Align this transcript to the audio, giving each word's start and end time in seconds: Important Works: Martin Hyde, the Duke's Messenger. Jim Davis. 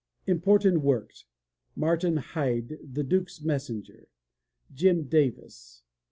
Important 0.25 0.81
Works: 0.81 1.25
Martin 1.75 2.17
Hyde, 2.17 2.79
the 2.81 3.03
Duke's 3.03 3.39
Messenger. 3.43 4.07
Jim 4.73 5.03
Davis. 5.03 5.83